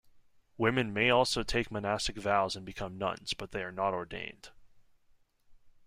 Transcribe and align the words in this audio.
Women 0.57 0.93
may 0.93 1.11
also 1.11 1.43
take 1.43 1.69
monastic 1.69 2.15
vows 2.15 2.55
and 2.55 2.65
become 2.65 2.97
nuns, 2.97 3.35
but 3.35 3.51
they 3.51 3.61
are 3.61 3.71
not 3.71 3.93
ordained. 3.93 4.49